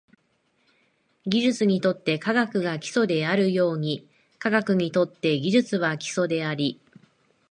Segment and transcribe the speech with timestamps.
[1.27, 4.07] 技術にとって科学が基礎であるように、
[4.39, 6.81] 科学にとって技術は基礎であり、